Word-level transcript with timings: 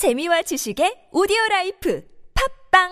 재미와 0.00 0.40
지식의 0.40 1.08
오디오 1.12 1.36
라이프 1.50 2.00
팟빵 2.72 2.88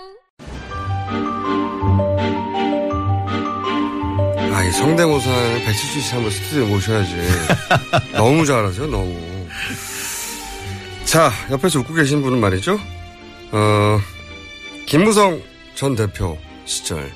아, 4.53 4.63
이 4.63 4.71
성대모사는 4.73 5.65
배칠수 5.65 6.01
씨 6.03 6.13
한번 6.13 6.31
스튜디오에 6.31 6.67
모셔야지. 6.67 7.17
너무 8.13 8.45
잘하죠, 8.45 8.89
너무. 8.89 9.19
자, 11.07 11.31
옆에서 11.51 11.79
웃고 11.79 11.95
계신 11.95 12.21
분은 12.21 12.39
말이죠. 12.43 12.79
어, 13.53 13.99
김무성 14.85 15.43
전 15.75 15.97
대표 15.97 16.37
시절. 16.67 17.11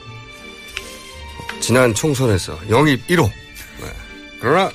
지난 1.61 1.93
총선에서 1.93 2.59
영입 2.71 3.07
1호. 3.09 3.27
네. 3.29 3.93
그러나 4.41 4.71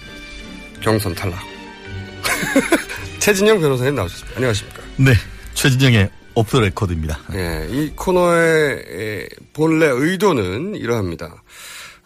경선 0.80 1.16
탈락. 1.16 1.40
최진녕 3.18 3.60
변호사님 3.60 3.96
나오셨습니다. 3.96 4.38
안녕하십니까. 4.38 4.87
네. 4.98 5.14
최진녕의 5.54 6.10
오프 6.34 6.52
더 6.52 6.60
레코드입니다. 6.60 7.20
예, 7.34 7.68
이 7.70 7.92
코너의 7.96 8.86
에, 8.90 9.30
본래 9.54 9.88
의도는 9.88 10.76
이러합니다. 10.76 11.44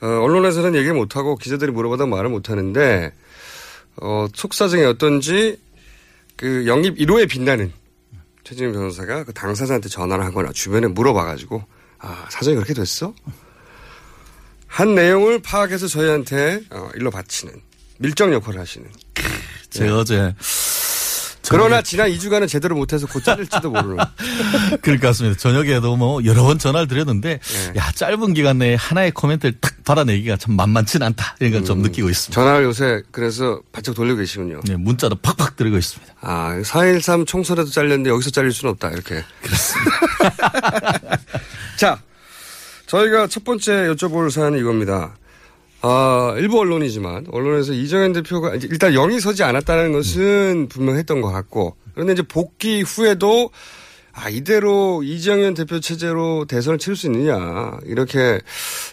어, 0.02 0.08
언론에서는 0.08 0.76
얘기 0.76 0.92
못하고 0.92 1.36
기자들이 1.36 1.72
물어봐도 1.72 2.08
말을 2.08 2.30
못하는데 2.30 3.12
어, 4.02 4.28
속사정이 4.34 4.84
어떤지 4.84 5.58
그 6.38 6.66
영입 6.66 6.98
1호에 6.98 7.30
빛나는 7.30 7.72
최진녕 8.44 8.72
변호사가 8.74 9.26
그 9.26 9.34
당사자한테 9.34 9.90
전화를 9.90 10.24
하거나 10.26 10.52
주변에 10.54 10.88
물어봐가지고 10.88 11.64
아 12.00 12.26
사정이 12.30 12.56
그렇게 12.56 12.74
됐어? 12.74 13.14
한 14.68 14.96
내용을 14.96 15.42
파악해서 15.42 15.88
저희한테 15.88 16.62
어, 16.72 16.90
일로 16.96 17.12
바치는 17.12 17.54
밀정 18.00 18.34
역할을 18.34 18.60
하시는. 18.60 18.90
제가 19.70 20.00
어제 20.00 20.34
그러나 21.52 21.82
지난 21.82 22.10
2주간은 22.10 22.48
제대로 22.48 22.76
못해서 22.76 23.06
곧 23.08 23.24
잘릴지도 23.24 23.70
모르는. 23.70 23.98
그럴 24.82 25.00
것 25.00 25.08
같습니다. 25.08 25.38
저녁에도 25.38 25.96
뭐 25.98 26.24
여러 26.26 26.44
번 26.44 26.58
전화를 26.58 26.88
드렸는데 26.88 27.40
네. 27.40 27.80
야 27.80 27.92
짧은 27.94 28.34
기간 28.34 28.58
내에 28.58 28.76
하나의 28.76 29.12
코멘트를 29.12 29.58
딱 29.60 29.84
받아내기가 29.84 30.38
참 30.38 30.56
만만치는 30.56 31.06
않다 31.08 31.36
이런 31.40 31.54
걸좀 31.54 31.80
음. 31.80 31.84
느끼고 31.84 32.10
있습니다. 32.10 32.34
전화를 32.34 32.66
요새 32.66 33.02
그래서 33.12 33.62
바짝 33.72 33.94
돌리고 33.96 34.20
계시군요. 34.20 34.62
네, 34.66 34.76
문자도 34.78 35.16
팍팍 35.16 35.58
들고 35.58 35.78
있습니다. 35.78 36.14
아, 36.22 36.60
4.13 36.64 37.28
총선에도 37.28 37.70
잘렸는데 37.70 38.10
여기서 38.10 38.30
잘릴 38.30 38.52
수는 38.52 38.72
없다, 38.72 38.90
이렇게. 38.90 39.24
그렇습니다. 39.42 39.92
자, 41.78 42.00
저희가 42.86 43.28
첫 43.28 43.44
번째 43.44 43.72
여쭤볼 43.72 44.30
사안은 44.32 44.60
이겁니다. 44.60 45.16
아, 45.84 46.36
일부 46.38 46.60
언론이지만, 46.60 47.28
언론에서 47.32 47.74
이정현 47.74 48.14
대표가, 48.14 48.54
일단 48.56 48.94
영이 48.94 49.20
서지 49.20 49.44
않았다는 49.44 49.92
것은 49.94 50.68
분명했던 50.70 51.22
것 51.22 51.32
같고, 51.32 51.76
그런데 51.94 52.14
이제 52.14 52.22
복귀 52.22 52.82
후에도, 52.84 53.50
아, 54.14 54.30
이대로 54.30 55.02
이정현 55.02 55.56
대표 55.56 55.80
체제로 55.80 56.46
대선을 56.46 56.78
치를 56.78 56.96
수 56.96 57.08
있느냐, 57.08 57.80
이렇게 57.86 58.40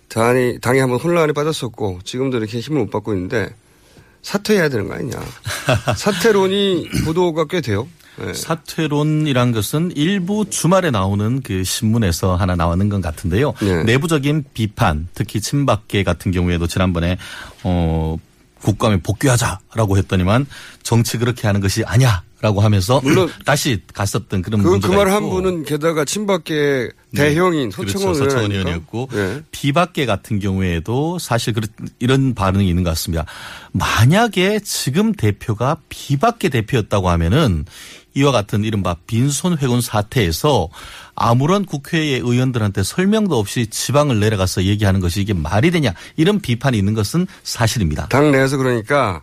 당이, 0.09 0.61
당이 0.61 0.79
한번 0.79 0.99
혼란에 0.99 1.33
빠졌었고, 1.33 2.01
지금도 2.05 2.39
이렇게 2.39 2.59
힘을 2.59 2.81
못 2.83 2.91
받고 2.91 3.13
있는데, 3.13 3.51
사퇴해야 4.23 4.69
되는 4.69 4.89
거 4.89 4.95
아니냐. 4.95 5.19
사퇴론이 5.97 6.89
보도가 7.05 7.45
꽤 7.47 7.61
돼요. 7.61 7.87
네. 8.19 8.35
사퇴론이란 8.35 9.53
것은 9.53 9.93
일부 9.95 10.45
주말에 10.49 10.91
나오는 10.91 11.41
그 11.43 11.65
신문에서 11.65 12.37
하나 12.37 12.57
나오는 12.57 12.89
것 12.89 13.01
같은데요. 13.01 13.55
네. 13.61 13.85
내부적인 13.85 14.45
비판, 14.55 15.09
특히 15.15 15.41
친박계 15.41 16.03
같은 16.05 16.33
경우에도 16.33 16.67
지난번에 16.67 17.17
어 17.65 18.17
국감에 18.63 18.99
복귀하자라고 19.03 19.99
했더니만 19.99 20.47
정치 20.83 21.19
그렇게 21.19 21.47
하는 21.47 21.61
것이 21.61 21.85
아니야 21.85 22.23
라고 22.41 22.61
하면서 22.61 23.01
물론 23.03 23.29
다시 23.45 23.83
갔었던 23.93 24.43
그런 24.43 24.63
그, 24.63 24.69
문제가 24.69 24.93
그말 24.93 25.13
한. 25.13 25.29
분은 25.29 25.65
게다가 25.65 26.05
친박계 26.05 26.91
대형인 27.15 27.71
소청원 27.73 28.15
그렇죠. 28.15 28.31
서청원. 28.31 28.53
의원이었고 28.53 29.09
네. 29.13 29.43
비박계 29.51 30.07
같은 30.07 30.39
경우에도 30.39 31.19
사실 31.19 31.53
그런 31.53 31.69
이런 31.99 32.35
반응이 32.35 32.69
있는 32.69 32.85
것 32.85 32.91
같습니다. 32.91 33.25
만약에 33.73 34.61
지금 34.61 35.13
대표가 35.13 35.79
비박계 35.89 36.49
대표였다고 36.51 37.11
하면은 37.11 37.65
이와 38.15 38.31
같은 38.33 38.65
이른바 38.65 38.97
빈손 39.07 39.59
회군 39.59 39.81
사태에서 39.81 40.69
아무런 41.15 41.65
국회의 41.65 42.15
의원들한테 42.21 42.85
설명도 42.85 43.37
없이 43.39 43.67
지방을 43.67 44.21
내려가서 44.21 44.65
얘기하는 44.65 45.01
것이 45.01 45.21
이게 45.21 45.33
말이 45.35 45.71
되냐 45.73 45.93
이런 46.17 46.41
비판이 46.41 46.79
있는 46.79 46.95
것은 46.95 47.27
사실입니다. 47.43 48.07
당 48.09 48.31
내에서 48.31 48.57
그러니까 48.57 49.23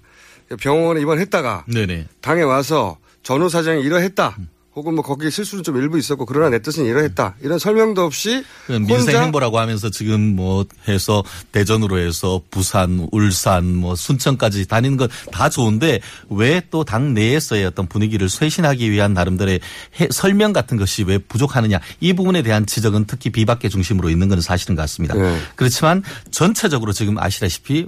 병원에 0.59 1.01
입원했다가 1.01 1.65
네네. 1.67 2.07
당에 2.21 2.41
와서 2.41 2.97
전후 3.25 3.49
사정이 3.49 3.81
이러했다. 3.81 4.37
혹은 4.75 4.93
뭐 4.93 5.05
거기에 5.05 5.29
실수는 5.29 5.63
좀 5.63 5.77
일부 5.77 5.97
있었고 5.97 6.25
그러나 6.25 6.49
내 6.49 6.59
뜻은 6.61 6.83
이러했다. 6.85 7.35
이런 7.41 7.57
설명도 7.57 8.03
없이 8.03 8.43
그 8.67 8.73
민생 8.73 9.21
행보라고 9.23 9.57
하면서 9.57 9.89
지금 9.89 10.35
뭐 10.35 10.65
해서 10.89 11.23
대전으로 11.53 11.97
해서 11.97 12.41
부산, 12.51 13.07
울산, 13.13 13.73
뭐 13.73 13.95
순천까지 13.95 14.67
다니는 14.67 14.97
건 14.97 15.07
다 15.31 15.49
좋은데 15.49 16.01
왜 16.29 16.59
또 16.69 16.83
당 16.83 17.13
내에서의 17.13 17.63
어떤 17.65 17.87
분위기를 17.87 18.27
쇄신하기 18.27 18.91
위한 18.91 19.13
나름대로의 19.13 19.61
해- 20.01 20.07
설명 20.11 20.51
같은 20.51 20.75
것이 20.75 21.03
왜 21.03 21.19
부족하느냐 21.19 21.79
이 22.01 22.11
부분에 22.11 22.41
대한 22.41 22.65
지적은 22.65 23.05
특히 23.07 23.29
비박계 23.29 23.69
중심으로 23.69 24.09
있는 24.09 24.27
건 24.27 24.41
사실인 24.41 24.75
것 24.75 24.81
같습니다. 24.81 25.15
네. 25.15 25.39
그렇지만 25.55 26.03
전체적으로 26.31 26.91
지금 26.91 27.17
아시다시피 27.17 27.87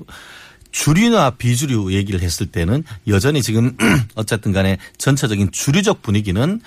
주류나 0.77 1.31
비주류 1.31 1.91
얘기를 1.93 2.21
했을 2.21 2.45
때는 2.45 2.83
여전히 3.07 3.41
지금 3.41 3.75
어쨌든 4.13 4.51
간에 4.51 4.77
전체적인 4.99 5.51
주류적 5.51 6.03
분위기는 6.03 6.61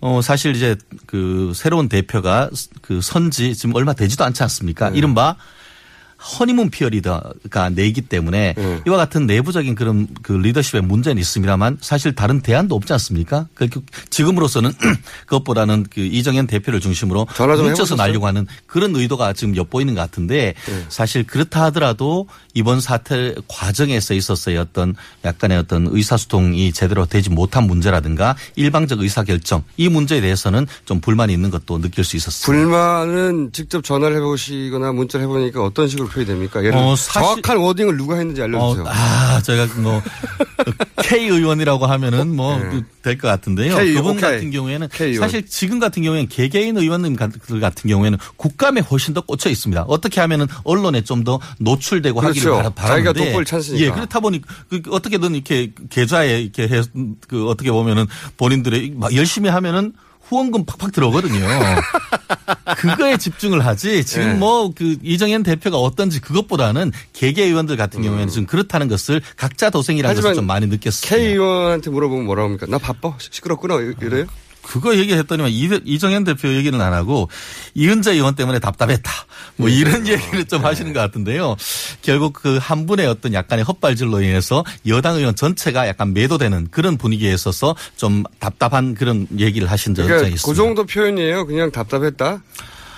어 0.00 0.20
사실 0.22 0.54
이제 0.54 0.76
그 1.06 1.52
새로운 1.54 1.88
대표가 1.88 2.48
그 2.80 3.00
선지 3.00 3.56
지금 3.56 3.74
얼마 3.74 3.92
되지도 3.92 4.24
않지 4.24 4.42
않습니까? 4.44 4.90
이른바 4.90 5.36
허니문 6.18 6.70
피어리더가 6.70 7.70
내기 7.74 8.00
때문에 8.00 8.54
네. 8.56 8.80
이와 8.86 8.96
같은 8.96 9.26
내부적인 9.26 9.74
그런 9.74 10.08
그 10.22 10.32
리더십의 10.32 10.82
문제는 10.82 11.20
있습니다만 11.20 11.78
사실 11.80 12.14
다른 12.14 12.40
대안도 12.40 12.74
없지 12.74 12.92
않습니까? 12.94 13.46
그 13.54 13.68
지금으로서는 14.10 14.72
그것보다는 15.26 15.86
그 15.90 16.00
이정현 16.00 16.46
대표를 16.46 16.80
중심으로 16.80 17.26
뭉쳐서? 17.38 17.96
날려고 17.96 18.26
하는 18.26 18.46
그런 18.66 18.94
의도가 18.94 19.32
지금 19.32 19.56
엿보이는 19.56 19.94
것 19.94 20.00
같은데 20.00 20.54
네. 20.66 20.84
사실 20.88 21.24
그렇다 21.24 21.64
하더라도 21.64 22.26
이번 22.54 22.80
사태 22.80 23.34
과정에서 23.48 24.14
있었어요 24.14 24.60
어떤 24.60 24.94
약간의 25.24 25.58
어떤 25.58 25.86
의사소통이 25.90 26.72
제대로 26.72 27.06
되지 27.06 27.30
못한 27.30 27.64
문제라든가 27.66 28.36
일방적 28.56 29.00
의사결정 29.00 29.62
이 29.76 29.88
문제에 29.88 30.20
대해서는 30.20 30.66
좀 30.84 31.00
불만이 31.00 31.32
있는 31.32 31.50
것도 31.50 31.80
느낄 31.80 32.04
수 32.04 32.16
있었습니다. 32.16 32.46
불만은 32.46 33.50
직접 33.52 33.84
전화를 33.84 34.16
해보시거나 34.16 34.92
문자를 34.92 35.24
해보니까 35.24 35.62
어떤 35.62 35.88
식으로 35.88 36.05
표현이 36.08 36.26
됩니까? 36.26 36.60
예를 36.64 36.74
어, 36.76 36.94
사실- 36.96 37.20
정확한 37.42 37.56
워딩을 37.58 37.96
누가 37.96 38.16
했는지 38.16 38.42
알려주세요. 38.42 38.84
어, 38.84 38.88
아, 38.88 39.40
제가 39.42 39.66
뭐 39.80 40.02
K 41.02 41.28
의원이라고 41.28 41.86
하면은 41.86 42.34
뭐 42.34 42.58
될것 43.02 43.30
같은데요. 43.30 43.76
K, 43.76 43.94
그분 43.94 44.12
오케이. 44.12 44.20
같은 44.22 44.50
경우에는 44.50 44.88
K 44.92 45.08
의원. 45.12 45.28
사실 45.28 45.46
지금 45.46 45.78
같은 45.78 46.02
경우에는 46.02 46.28
개개인 46.28 46.76
의원님 46.76 47.16
같은 47.16 47.88
경우에는 47.88 48.18
국감에 48.36 48.80
훨씬 48.80 49.14
더 49.14 49.20
꽂혀 49.20 49.48
있습니다. 49.50 49.82
어떻게 49.88 50.20
하면은 50.20 50.46
언론에 50.64 51.02
좀 51.02 51.16
더 51.26 51.40
노출되고 51.58 52.20
그렇죠. 52.20 52.28
하기를 52.38 52.52
바라- 52.52 52.70
바라는데 52.70 53.04
자기가 53.10 53.24
돋보일 53.24 53.44
찬스니까. 53.46 53.84
예, 53.84 53.90
그렇다 53.90 54.20
보니 54.20 54.42
그 54.68 54.80
어떻게든 54.90 55.34
이렇게 55.34 55.72
계좌에 55.90 56.40
이렇게 56.42 56.68
해, 56.68 56.82
그 57.26 57.48
어떻게 57.48 57.72
보면은 57.72 58.06
본인들의 58.36 58.92
막 58.96 59.12
열심히 59.14 59.48
하면은 59.50 59.92
후원금 60.28 60.64
팍팍 60.64 60.92
들어오거든요. 60.92 61.46
그거에 62.78 63.16
집중을 63.16 63.64
하지 63.64 64.04
지금 64.04 64.26
네. 64.26 64.34
뭐그 64.34 64.98
이정현 65.02 65.42
대표가 65.42 65.78
어떤지 65.78 66.20
그것보다는 66.20 66.92
개개 67.12 67.44
의원들 67.44 67.76
같은 67.76 68.02
경우에는 68.02 68.28
지금 68.28 68.46
그렇다는 68.46 68.88
것을 68.88 69.20
각자 69.36 69.70
도생이라는 69.70 70.16
음. 70.16 70.22
것을 70.22 70.34
좀 70.34 70.46
많이 70.46 70.66
느꼈습니다. 70.66 71.16
K 71.16 71.32
의원한테 71.32 71.90
물어보면 71.90 72.26
뭐라고 72.26 72.46
합니까? 72.48 72.66
나 72.68 72.78
바빠? 72.78 73.14
시끄럽구나? 73.18 73.76
이- 73.80 73.94
이래요? 74.04 74.26
그거 74.66 74.96
얘기했더니만 74.96 75.50
이- 75.52 75.80
이정현 75.84 76.24
대표 76.24 76.48
얘기는 76.52 76.78
안 76.80 76.92
하고 76.92 77.28
이은재 77.74 78.12
의원 78.12 78.34
때문에 78.34 78.58
답답했다. 78.58 79.10
뭐 79.56 79.68
이런 79.68 80.06
얘기를 80.08 80.44
좀 80.44 80.64
하시는 80.64 80.92
것 80.92 81.00
같은데요. 81.00 81.56
결국 82.02 82.32
그 82.34 82.58
한 82.58 82.86
분의 82.86 83.06
어떤 83.06 83.32
약간의 83.32 83.64
헛발질로 83.64 84.22
인해서 84.22 84.64
여당 84.88 85.16
의원 85.16 85.36
전체가 85.36 85.86
약간 85.86 86.12
매도되는 86.14 86.68
그런 86.70 86.96
분위기에 86.98 87.32
있어서 87.32 87.76
좀 87.96 88.24
답답한 88.40 88.94
그런 88.94 89.26
얘기를 89.38 89.70
하신 89.70 89.94
적이 89.94 90.08
그러니까 90.08 90.28
있습니다. 90.34 90.50
그 90.50 90.56
정도 90.56 90.84
표현이에요. 90.84 91.46
그냥 91.46 91.70
답답했다. 91.70 92.42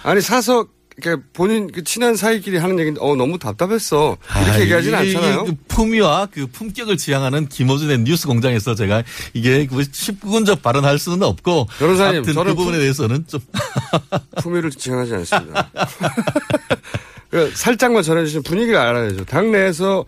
아니 0.05 0.21
사석 0.21 0.71
그러니까 1.01 1.27
본인 1.33 1.71
그 1.71 1.85
친한 1.85 2.17
사이끼리 2.17 2.57
하는 2.57 2.79
얘기인데 2.79 3.01
어 3.01 3.15
너무 3.15 3.39
답답했어 3.39 4.17
이렇게 4.37 4.51
아, 4.51 4.61
얘기하지는 4.61 5.05
이게- 5.05 5.17
않잖아요. 5.17 5.45
그 5.45 5.53
품위와 5.69 6.27
그 6.33 6.47
품격을 6.49 6.97
지향하는 6.97 7.49
김호준의 7.49 8.01
뉴스 8.01 8.27
공장에서 8.27 8.75
제가 8.75 9.05
이게 9.33 9.67
그 9.67 9.77
19군적 9.77 10.61
발언할 10.63 10.99
수는 10.99 11.23
없고 11.23 11.69
변호사님, 11.79 12.25
저는 12.25 12.53
그 12.53 12.57
부분에 12.57 12.73
품- 12.77 12.81
대해서는 12.81 13.25
좀 13.29 13.41
품위를 14.43 14.71
지향하지 14.71 15.15
않습니다. 15.15 15.71
그 17.31 17.53
살짝만 17.55 18.03
전해주시면 18.03 18.43
분위기를 18.43 18.79
알아야죠. 18.79 19.25
당내에서 19.27 20.05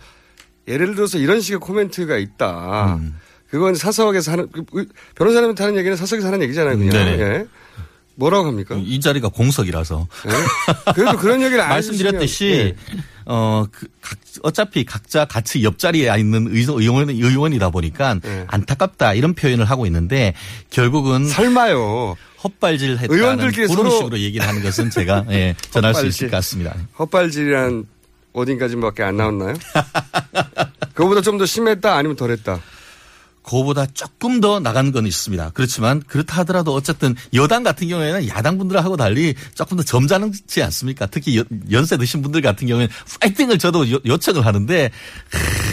예를 0.69 0.95
들어서 0.95 1.19
이런 1.19 1.41
식의 1.41 1.61
코멘트가 1.61 2.17
있다. 2.17 2.99
그건 3.51 3.75
사석에서 3.75 4.33
하는 4.33 4.49
그 4.53 4.65
의- 4.73 4.87
변호사님한테 5.17 5.63
하는 5.65 5.79
얘기는 5.79 5.97
사석에서 5.97 6.29
하는 6.29 6.43
얘기잖아요. 6.43 6.79
그냥. 6.79 6.91
네네. 6.93 7.23
예. 7.23 7.47
뭐라고 8.21 8.47
합니까? 8.49 8.77
이 8.85 9.01
자리가 9.01 9.29
공석이라서 9.31 10.07
예? 10.29 10.93
그래도 10.93 11.17
그런 11.19 11.41
얘기를 11.43 11.61
안 11.63 11.71
말씀드렸듯이 11.81 12.47
예. 12.47 12.77
어, 13.25 13.65
그, 13.73 13.87
각, 14.01 14.19
어차피 14.43 14.85
각자 14.85 15.25
같이 15.25 15.65
옆자리에 15.65 16.13
있는 16.19 16.47
의원, 16.51 16.81
의원, 16.81 17.09
의원이다 17.11 17.71
보니까 17.71 18.15
네. 18.23 18.45
안타깝다 18.49 19.15
이런 19.15 19.35
표현을 19.35 19.65
하고 19.65 19.87
있는데 19.87 20.35
결국은 20.71 21.27
설마요. 21.27 22.17
헛발질 22.43 22.99
했다는 22.99 23.15
의원들끼리 23.15 23.67
그런 23.69 23.91
식으로 23.91 24.19
얘기를 24.19 24.47
하는 24.47 24.63
것은 24.63 24.89
제가 24.91 25.27
예, 25.31 25.55
전할 25.71 25.93
수 25.95 25.99
헛발질. 26.01 26.09
있을 26.09 26.31
것 26.31 26.37
같습니다. 26.39 26.75
헛발질이란 26.99 27.85
어딘까지밖에 28.33 29.03
안 29.03 29.17
나왔나요? 29.17 29.55
그거보다 30.95 31.21
좀 31.21 31.39
더 31.39 31.47
심했다 31.47 31.95
아니면 31.97 32.17
덜했다. 32.17 32.61
그거보다 33.51 33.87
조금 33.87 34.41
더 34.41 34.61
나간 34.61 34.93
건 34.93 35.07
있습니다. 35.09 35.51
그렇지만 35.55 36.01
그렇다 36.07 36.39
하더라도 36.39 36.73
어쨌든 36.73 37.17
여당 37.35 37.65
같은 37.65 37.89
경우에는 37.89 38.29
야당 38.29 38.59
분들하고 38.59 38.97
달리 38.97 39.35
조금 39.55 39.77
더 39.77 39.83
점잖지 39.83 40.63
않습니까? 40.63 41.07
특히 41.07 41.37
여- 41.37 41.45
연세 41.73 41.97
드신 41.97 42.23
분들 42.23 42.43
같은 42.43 42.69
경우에는 42.69 42.95
파이팅을 43.21 43.59
저도 43.59 43.91
요, 43.91 43.99
요청을 44.07 44.47
하는데 44.47 44.91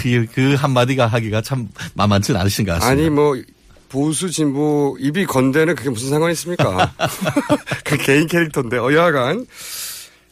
그, 0.02 0.26
그 0.34 0.56
한마디가 0.56 1.06
하기가 1.06 1.42
참 1.42 1.70
만만치 1.94 2.36
않으신 2.36 2.66
것 2.66 2.74
같습니다. 2.74 2.90
아니 3.02 3.10
뭐 3.12 3.40
보수 3.90 4.32
진보 4.32 4.98
입이 5.00 5.26
건대는 5.26 5.76
그게 5.76 5.92
무슨 5.92 6.10
상관이 6.10 6.34
있습니까? 6.34 6.94
그 7.86 7.96
개인 7.98 8.28
캐릭터인데 8.28 8.78
어여하간 8.80 9.46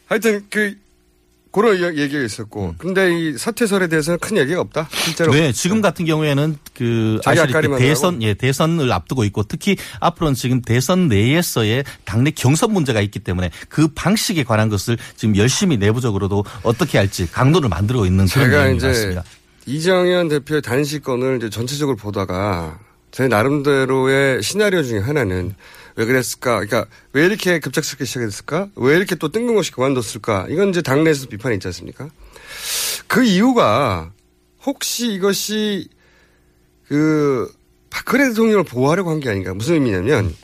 하여튼 0.08 0.44
그 0.50 0.74
그런 1.56 1.76
이- 1.94 1.98
얘기가 1.98 2.22
있었고 2.22 2.74
근데 2.78 3.18
이 3.18 3.38
사퇴설에 3.38 3.88
대해서는 3.88 4.18
큰 4.18 4.36
얘기가 4.36 4.60
없다 4.60 4.88
실제로 4.92 5.32
네, 5.32 5.52
지금 5.52 5.80
같은 5.80 6.04
경우에는 6.04 6.56
그 6.74 7.18
아시다시피 7.24 7.48
앞가림만 7.50 7.78
대선. 7.78 8.22
예 8.22 8.34
대선을 8.34 8.92
앞두고 8.92 9.24
있고 9.24 9.42
특히 9.44 9.76
앞으로는 10.00 10.34
지금 10.34 10.60
대선 10.60 11.08
내에서의 11.08 11.84
당내 12.04 12.30
경선 12.32 12.72
문제가 12.72 13.00
있기 13.00 13.20
때문에 13.20 13.50
그 13.70 13.88
방식에 13.88 14.44
관한 14.44 14.68
것을 14.68 14.98
지금 15.16 15.34
열심히 15.36 15.78
내부적으로도 15.78 16.44
어떻게 16.62 16.98
할지 16.98 17.26
강도를 17.32 17.68
만들고 17.70 18.04
있는 18.04 18.26
그런 18.26 18.50
내용인 18.50 18.78
것 18.78 18.86
같습니다. 18.88 19.24
이정현 19.64 20.28
대표의 20.28 20.62
단식건을 20.62 21.38
이제 21.38 21.50
전체적으로 21.50 21.96
보다가 21.96 22.78
제 23.10 23.28
나름대로의 23.28 24.42
시나리오 24.42 24.82
중에 24.82 24.98
하나는 24.98 25.54
왜 25.96 26.04
그랬을까? 26.04 26.56
그러니까 26.60 26.86
왜 27.12 27.24
이렇게 27.26 27.58
급작스럽게 27.58 28.04
시작했을까? 28.04 28.68
왜 28.76 28.96
이렇게 28.96 29.14
또 29.14 29.30
뜬금없이 29.30 29.72
그만뒀을까? 29.72 30.46
이건 30.50 30.68
이제 30.70 30.82
당내에서 30.82 31.26
비판이 31.28 31.56
있지 31.56 31.66
않습니까? 31.68 32.08
그 33.06 33.24
이유가 33.24 34.12
혹시 34.64 35.12
이것이 35.12 35.88
그 36.88 37.50
박근혜 37.90 38.28
대통령을 38.28 38.64
보호하려고 38.64 39.10
한 39.10 39.20
게 39.20 39.30
아닌가? 39.30 39.54
무슨 39.54 39.74
의미냐면 39.74 40.34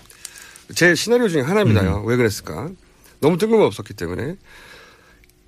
제 0.75 0.95
시나리오 0.95 1.29
중에 1.29 1.43
하나입니다요. 1.43 2.03
왜 2.07 2.17
그랬을까? 2.17 2.71
너무 3.21 3.37
뜬금없었기 3.37 3.93
때문에 3.95 4.37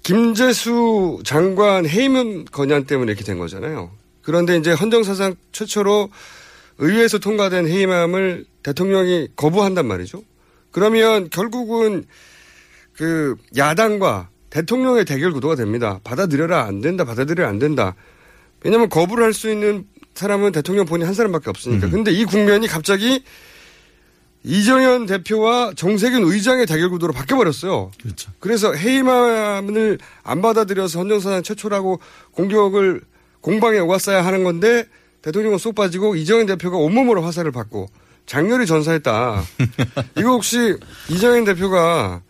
김재수 0.03 1.23
장관 1.25 1.87
해임 1.87 2.45
건의안 2.45 2.85
때문에 2.85 3.11
이렇게 3.13 3.25
된 3.25 3.39
거잖아요. 3.39 3.91
그런데 4.23 4.57
이제 4.57 4.73
헌정사상 4.73 5.35
최초로 5.53 6.11
의회에서 6.79 7.19
통과된 7.19 7.69
해임함을 7.69 8.47
대통령이 8.63 9.29
거부한단 9.37 9.87
말이죠. 9.87 10.23
그러면 10.71 11.31
결국은 11.31 12.05
그 12.95 13.37
야당과 13.57 14.29
대통령의 14.51 15.05
대결 15.05 15.33
구도가 15.33 15.57
됩니다. 15.57 16.01
받아들여라 16.05 16.65
안 16.65 16.81
된다, 16.81 17.05
받아들여라 17.05 17.49
안 17.49 17.59
된다. 17.59 17.95
왜냐하면 18.63 18.89
거부를 18.89 19.25
할 19.25 19.35
수 19.35 19.51
있는 19.51 19.87
사람은 20.15 20.53
대통령 20.53 20.87
본인 20.87 21.07
한 21.07 21.15
사람밖에 21.15 21.51
없으니까. 21.51 21.91
근데 21.91 22.13
이 22.13 22.25
국면이 22.25 22.69
갑자기 22.69 23.25
이정현 24.45 25.07
대표와 25.07 25.73
정세균 25.75 26.23
의장의 26.23 26.67
대결 26.67 26.91
구도로 26.91 27.13
바뀌어 27.13 27.37
버렸어요. 27.37 27.91
그렇죠. 28.01 28.31
그래서 28.39 28.73
해임안을 28.75 29.99
안 30.23 30.43
받아들여서 30.43 31.01
헌정사상 31.01 31.43
최초라고 31.43 31.99
공격을 32.33 33.01
공방에 33.41 33.79
오갔어야 33.79 34.25
하는 34.25 34.45
건데 34.45 34.87
대통령은 35.25 35.57
쏙 35.57 35.75
빠지고 35.75 36.17
이정현 36.17 36.45
대표가 36.47 36.77
온몸으로 36.77 37.23
화살을 37.23 37.51
받고 37.51 37.89
장렬히 38.27 38.67
전사했다. 38.67 39.43
이거 40.19 40.29
혹시 40.31 40.77
이정현 41.09 41.45
대표가 41.45 42.21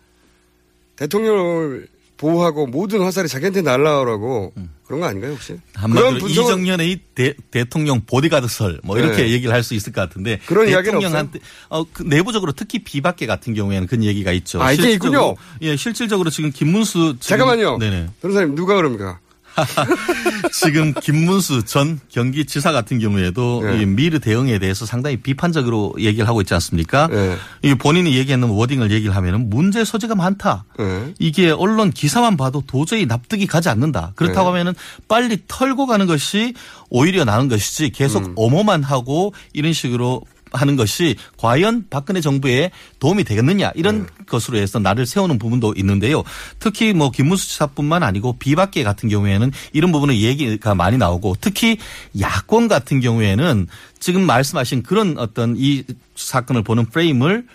대통령을 0.96 1.88
보호하고 2.16 2.66
모든 2.68 3.00
화살이 3.02 3.26
자기한테 3.26 3.62
날라오라고 3.62 4.52
그런 4.86 5.00
거 5.00 5.06
아닌가요 5.06 5.32
혹시? 5.32 5.56
한마디로 5.74 6.20
분석은- 6.24 6.30
이정년의 6.30 7.00
대, 7.16 7.34
대통령 7.50 8.02
보디가드설 8.06 8.80
뭐 8.84 8.96
이렇게 8.98 9.24
네. 9.24 9.30
얘기를 9.32 9.52
할 9.52 9.64
수 9.64 9.74
있을 9.74 9.92
것 9.92 10.00
같은데 10.02 10.38
그런 10.46 10.68
이야기는 10.68 11.00
대통령한테 11.00 11.40
어, 11.70 11.84
그 11.92 12.04
내부적으로 12.04 12.52
특히 12.52 12.78
비박계 12.84 13.26
같은 13.26 13.54
경우에는 13.54 13.88
그런 13.88 14.04
얘기가 14.04 14.30
있죠. 14.32 14.62
아, 14.62 14.70
이게 14.70 14.92
있군요. 14.92 15.34
예, 15.62 15.74
실질적으로 15.76 16.30
지금 16.30 16.52
김문수 16.52 17.16
지금- 17.18 17.38
잠깐만요. 17.38 17.78
네네. 17.78 18.10
변호사님 18.22 18.54
누가 18.54 18.76
그럽니까? 18.76 19.18
지금 20.52 20.92
김문수 20.94 21.64
전 21.64 22.00
경기지사 22.08 22.72
같은 22.72 22.98
경우에도 22.98 23.62
네. 23.62 23.82
이 23.82 23.86
미르 23.86 24.18
대응에 24.18 24.58
대해서 24.58 24.86
상당히 24.86 25.16
비판적으로 25.16 25.94
얘기를 25.98 26.26
하고 26.28 26.40
있지 26.40 26.54
않습니까? 26.54 27.08
네. 27.08 27.36
이 27.62 27.74
본인이 27.74 28.16
얘기했는 28.16 28.48
워딩을 28.48 28.90
얘기를 28.90 29.14
하면은 29.14 29.50
문제 29.50 29.84
소지가 29.84 30.14
많다. 30.14 30.64
네. 30.78 31.14
이게 31.18 31.50
언론 31.50 31.90
기사만 31.90 32.36
봐도 32.36 32.62
도저히 32.66 33.06
납득이 33.06 33.46
가지 33.46 33.68
않는다. 33.68 34.12
그렇다고 34.16 34.50
네. 34.50 34.58
하면은 34.58 34.74
빨리 35.08 35.38
털고 35.46 35.86
가는 35.86 36.06
것이 36.06 36.54
오히려 36.90 37.24
나은 37.24 37.48
것이지 37.48 37.90
계속 37.90 38.26
음. 38.26 38.32
어머만 38.36 38.82
하고 38.82 39.34
이런 39.52 39.72
식으로 39.72 40.22
하는 40.54 40.76
것이 40.76 41.16
과연 41.36 41.86
박근혜 41.90 42.20
정부에 42.20 42.70
도움이 42.98 43.24
되겠느냐 43.24 43.72
이런 43.74 44.06
네. 44.06 44.24
것으로 44.26 44.58
해서 44.58 44.78
나를 44.78 45.06
세우는 45.06 45.38
부분도 45.38 45.74
있는데요. 45.76 46.22
특히 46.58 46.92
뭐 46.92 47.10
김문수 47.10 47.48
지사뿐만 47.48 48.02
아니고 48.02 48.38
비박계 48.38 48.82
같은 48.84 49.08
경우에는 49.08 49.52
이런 49.72 49.92
부분은 49.92 50.14
얘기가 50.16 50.74
많이 50.74 50.96
나오고 50.96 51.36
특히 51.40 51.78
야권 52.18 52.68
같은 52.68 53.00
경우에는 53.00 53.66
지금 53.98 54.26
말씀하신 54.26 54.82
그런 54.82 55.18
어떤 55.18 55.54
이 55.58 55.84
사건을 56.14 56.62
보는 56.62 56.86
프레임을 56.86 57.46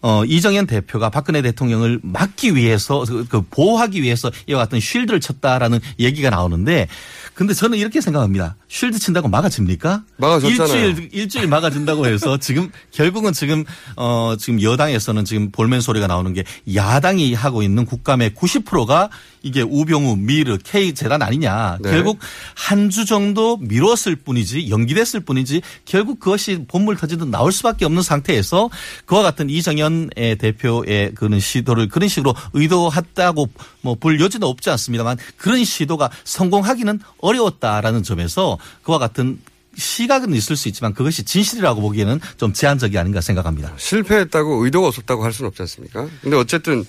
어, 0.00 0.24
이정현 0.24 0.66
대표가 0.66 1.10
박근혜 1.10 1.42
대통령을 1.42 2.00
막기 2.02 2.54
위해서 2.54 3.04
그, 3.04 3.26
그 3.28 3.42
보호하기 3.50 4.02
위해서 4.02 4.30
이와 4.46 4.60
같은 4.60 4.78
쉴드를 4.80 5.20
쳤다라는 5.20 5.80
얘기가 5.98 6.30
나오는데 6.30 6.86
근데 7.34 7.54
저는 7.54 7.78
이렇게 7.78 8.00
생각합니다. 8.00 8.56
쉴드 8.66 8.98
친다고 8.98 9.28
막아집니까? 9.28 10.02
막아줬잖아요. 10.16 10.86
일주일 10.88 11.08
일주일 11.12 11.46
막아준다고 11.46 12.06
해서 12.06 12.36
지금 12.42 12.70
결국은 12.90 13.32
지금 13.32 13.64
어 13.94 14.34
지금 14.38 14.60
여당에서는 14.60 15.24
지금 15.24 15.50
볼멘 15.52 15.80
소리가 15.80 16.08
나오는 16.08 16.32
게 16.32 16.42
야당이 16.74 17.34
하고 17.34 17.62
있는 17.62 17.84
국감의 17.86 18.30
90%가 18.30 19.08
이게 19.42 19.62
우병우, 19.62 20.16
미르, 20.16 20.58
K 20.58 20.94
재단 20.94 21.22
아니냐. 21.22 21.78
네. 21.80 21.90
결국 21.90 22.18
한 22.54 22.88
주 22.90 23.04
정도 23.04 23.58
미뤘을 23.58 24.16
뿐이지 24.24 24.70
연기됐을 24.70 25.20
뿐이지 25.20 25.60
결국 25.84 26.18
그것이 26.20 26.64
본물 26.66 26.96
터지듯 26.96 27.28
나올 27.28 27.52
수밖에 27.52 27.84
없는 27.84 28.02
상태에서 28.02 28.70
그와 29.04 29.22
같은 29.22 29.50
이정현 29.50 29.87
의 30.16 30.36
대표의 30.36 31.14
그런 31.14 31.38
시도를 31.40 31.88
그런 31.88 32.08
식으로 32.08 32.34
의도했다고 32.52 33.48
뭐 33.82 33.94
볼 33.98 34.20
여지는 34.20 34.46
없지 34.46 34.70
않습니다만 34.70 35.18
그런 35.36 35.64
시도가 35.64 36.10
성공하기는 36.24 37.00
어려웠다라는 37.20 38.02
점에서 38.02 38.58
그와 38.82 38.98
같은 38.98 39.38
시각은 39.76 40.34
있을 40.34 40.56
수 40.56 40.68
있지만 40.68 40.92
그것이 40.94 41.24
진실이라고 41.24 41.80
보기에는 41.80 42.20
좀 42.36 42.52
제한적이 42.52 42.98
아닌가 42.98 43.20
생각합니다. 43.20 43.72
실패했다고 43.76 44.64
의도가 44.64 44.88
없었다고 44.88 45.24
할 45.24 45.32
수는 45.32 45.48
없지 45.48 45.62
않습니까? 45.62 46.08
근데 46.22 46.36
어쨌든 46.36 46.84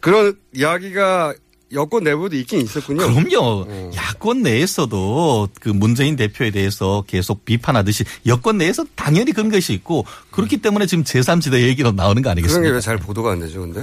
그런 0.00 0.36
이야기가 0.54 1.34
여권 1.72 2.04
내부도 2.04 2.36
있긴 2.36 2.60
있었군요. 2.60 2.98
그럼요. 2.98 3.66
어. 3.68 3.90
야권 3.94 4.42
내에서도 4.42 5.48
그 5.60 5.68
문재인 5.68 6.14
대표에 6.16 6.50
대해서 6.50 7.04
계속 7.06 7.44
비판하듯이 7.44 8.04
여권 8.26 8.58
내에서 8.58 8.84
당연히 8.94 9.32
그런 9.32 9.50
것이 9.50 9.72
있고 9.72 10.04
그렇기 10.30 10.58
때문에 10.58 10.86
지금 10.86 11.02
제3지대 11.02 11.62
얘기로 11.62 11.92
나오는 11.92 12.22
거 12.22 12.26
그런 12.26 12.34
게 12.36 12.40
아니겠습니까? 12.40 12.74
왜잘 12.74 12.98
보도가 12.98 13.32
안 13.32 13.40
되죠, 13.40 13.60
근데? 13.60 13.82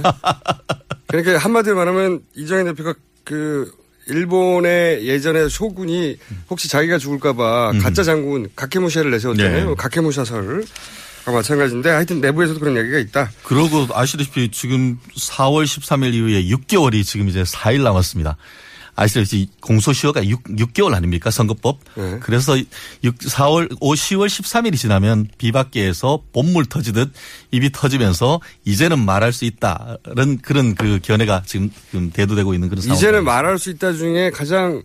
그러니까 1.08 1.38
한마디로 1.38 1.76
말하면 1.76 2.22
이정현 2.34 2.74
대표가 2.74 2.94
그 3.22 3.70
일본의 4.06 5.06
예전에 5.06 5.48
쇼군이 5.48 6.16
혹시 6.50 6.68
자기가 6.68 6.98
죽을까봐 6.98 7.72
가짜 7.80 8.02
장군 8.02 8.48
가케무샤를 8.54 9.10
내세웠잖아요. 9.10 9.68
네. 9.70 9.74
가케무샤설. 9.76 10.64
아, 11.26 11.30
마찬가지인데 11.30 11.90
하여튼 11.90 12.20
내부에서도 12.20 12.60
그런 12.60 12.76
얘기가 12.76 12.98
있다. 12.98 13.30
그러고 13.44 13.86
아시다시피 13.92 14.50
지금 14.50 14.98
4월 15.16 15.64
13일 15.64 16.14
이후에 16.14 16.44
6개월이 16.44 17.04
지금 17.04 17.28
이제 17.28 17.42
4일 17.42 17.82
남았습니다. 17.82 18.36
아시다시피 18.96 19.48
공소시효가 19.60 20.26
6, 20.26 20.44
6개월 20.44 20.94
아닙니까? 20.94 21.30
선거법. 21.30 21.78
네. 21.96 22.18
그래서 22.20 22.56
6, 23.02 23.18
4월, 23.18 23.74
5, 23.80 23.94
10월 23.94 24.26
13일이 24.26 24.76
지나면 24.76 25.28
비박계에서 25.38 26.22
본물 26.32 26.66
터지듯 26.66 27.10
입이 27.50 27.72
터지면서 27.72 28.40
이제는 28.64 29.04
말할 29.04 29.32
수 29.32 29.46
있다는 29.46 30.38
그런 30.42 30.74
그 30.74 31.00
견해가 31.02 31.42
지금, 31.44 31.70
대두되고 32.12 32.54
있는 32.54 32.68
그런 32.68 32.82
상황입니다. 32.82 33.08
이제는 33.08 33.24
말할 33.24 33.58
수 33.58 33.70
있다 33.70 33.92
중에 33.94 34.30
가장 34.30 34.82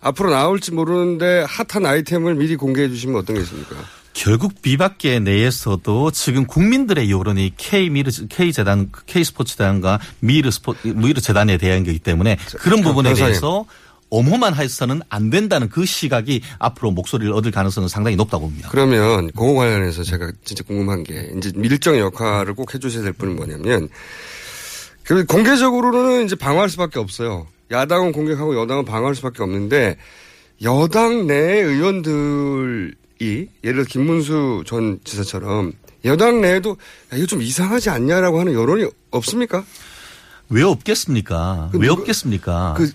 앞으로 0.00 0.30
나올지 0.30 0.72
모르는데 0.72 1.44
핫한 1.46 1.84
아이템을 1.84 2.36
미리 2.36 2.56
공개해 2.56 2.88
주시면 2.88 3.16
어떤 3.16 3.36
게 3.36 3.42
있습니까? 3.42 3.76
결국 4.12 4.60
비박계 4.60 5.20
내에서도 5.20 6.10
지금 6.10 6.46
국민들의 6.46 7.10
여론이 7.10 7.54
K 7.56 7.90
미르 7.90 8.10
K 8.28 8.52
재단 8.52 8.90
K 9.06 9.24
스포츠 9.24 9.52
재단과 9.56 10.00
미르 10.20 10.50
스포 10.50 10.74
미르 10.82 11.20
재단에 11.20 11.56
대한 11.56 11.84
거기 11.84 11.98
때문에 11.98 12.36
그런 12.58 12.82
부분에 12.82 13.10
변호사님. 13.10 13.32
대해서 13.32 13.64
엄호만 14.10 14.54
해서는 14.56 15.02
안 15.08 15.30
된다는 15.30 15.68
그 15.68 15.86
시각이 15.86 16.42
앞으로 16.58 16.90
목소리를 16.90 17.32
얻을 17.32 17.52
가능성은 17.52 17.88
상당히 17.88 18.16
높다고 18.16 18.46
봅니다. 18.46 18.68
그러면 18.70 19.30
그거 19.30 19.54
관련해서 19.54 20.02
제가 20.02 20.32
진짜 20.44 20.64
궁금한 20.64 21.04
게 21.04 21.30
이제 21.36 21.52
밀정 21.54 21.96
역할을 21.96 22.54
꼭 22.54 22.74
해주셔야 22.74 23.04
될 23.04 23.12
분은 23.12 23.36
뭐냐면 23.36 23.88
그 25.04 25.24
공개적으로는 25.26 26.24
이제 26.24 26.34
방어할 26.34 26.68
수밖에 26.68 26.98
없어요. 26.98 27.46
야당은 27.70 28.10
공격하고 28.10 28.60
여당은 28.60 28.84
방어할 28.84 29.14
수밖에 29.14 29.44
없는데 29.44 29.96
여당 30.62 31.28
내 31.28 31.34
의원들이 31.60 32.94
예를 33.20 33.48
들어 33.62 33.84
김문수 33.84 34.64
전 34.66 34.98
지사처럼 35.04 35.72
여당 36.04 36.40
내에도 36.40 36.76
야, 37.12 37.16
이거 37.16 37.26
좀 37.26 37.42
이상하지 37.42 37.90
않냐라고 37.90 38.40
하는 38.40 38.54
여론이 38.54 38.86
없습니까? 39.10 39.64
왜 40.48 40.62
없겠습니까? 40.62 41.68
그 41.72 41.78
왜 41.78 41.88
없겠습니까? 41.88 42.74
그, 42.76 42.90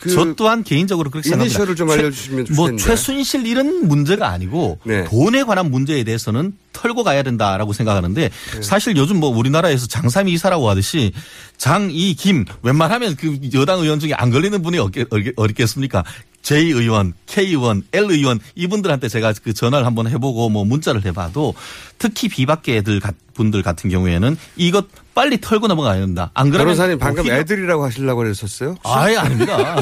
그 0.00 0.10
저 0.10 0.34
또한 0.34 0.62
개인적으로 0.62 1.08
그렇게 1.10 1.28
생각합니다. 1.28 1.54
이니셜을 1.58 1.74
좀 1.76 1.88
최- 1.88 1.94
알려주시면 1.94 2.36
뭐 2.50 2.66
좋겠는데. 2.68 2.82
최순실 2.82 3.46
이런 3.46 3.88
문제가 3.88 4.28
아니고 4.28 4.78
네. 4.84 5.04
돈에 5.04 5.42
관한 5.42 5.70
문제에 5.70 6.04
대해서는 6.04 6.52
털고 6.74 7.02
가야 7.02 7.22
된다라고 7.22 7.72
생각하는데 7.72 8.28
네. 8.54 8.62
사실 8.62 8.94
요즘 8.98 9.18
뭐 9.20 9.30
우리나라에서 9.30 9.86
장삼이 9.86 10.32
이사라고 10.34 10.68
하듯이 10.68 11.12
장, 11.56 11.88
이, 11.90 12.14
김 12.14 12.44
웬만하면 12.62 13.16
그 13.16 13.38
여당 13.54 13.80
의원 13.80 13.98
중에 13.98 14.12
안 14.12 14.30
걸리는 14.30 14.60
분이 14.62 14.78
어겠, 14.78 15.08
어겠습니까? 15.36 16.04
J 16.46 16.70
의원, 16.70 17.12
K 17.26 17.44
의원, 17.48 17.82
L 17.92 18.04
의원 18.08 18.38
이분들한테 18.54 19.08
제가 19.08 19.32
그 19.42 19.52
전화를 19.52 19.84
한번 19.84 20.06
해보고 20.06 20.48
뭐 20.48 20.64
문자를 20.64 21.04
해봐도 21.04 21.54
특히 21.98 22.28
비박계들 22.28 23.00
가- 23.00 23.10
분들 23.34 23.62
같은 23.64 23.90
경우에는 23.90 24.36
이것 24.54 24.86
빨리 25.12 25.40
털고 25.40 25.66
넘어가야 25.66 25.98
된다. 25.98 26.30
안 26.34 26.50
그러면 26.50 26.66
변호사님 26.76 26.98
방금 27.00 27.24
오히려- 27.24 27.38
애들이라고 27.38 27.84
하시려고 27.84 28.18
그랬었어요? 28.22 28.76
아예 28.84 29.16
아닙니다. 29.16 29.76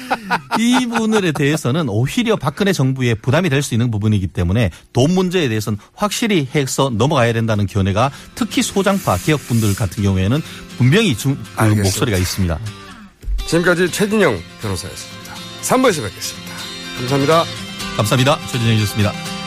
이분들에 0.58 1.32
대해서는 1.32 1.90
오히려 1.90 2.36
박근혜 2.36 2.72
정부에 2.72 3.12
부담이 3.12 3.50
될 3.50 3.62
수 3.62 3.74
있는 3.74 3.90
부분이기 3.90 4.28
때문에 4.28 4.70
돈 4.94 5.12
문제에 5.14 5.46
대해서는 5.50 5.78
확실히 5.94 6.48
해서 6.54 6.88
넘어가야 6.90 7.34
된다는 7.34 7.66
견해가 7.66 8.10
특히 8.34 8.62
소장파 8.62 9.18
개혁분들 9.18 9.74
같은 9.74 10.02
경우에는 10.02 10.40
분명히 10.78 11.14
중, 11.14 11.36
그. 11.54 11.64
목소리가 11.64 12.16
있습니다. 12.16 12.58
지금까지 13.46 13.90
최진영 13.92 14.40
변호사였습니다. 14.62 15.27
3부에서 15.62 16.02
뵙겠습니다. 16.02 16.54
감사합니다. 16.98 17.44
감사합니다. 17.96 18.38
최진영이었습니다. 18.46 19.37